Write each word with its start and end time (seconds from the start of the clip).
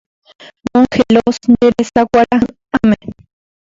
Mongelós 0.69 1.37
nde 1.51 1.65
resa 1.75 2.01
kuarahyʼãme. 2.09 2.95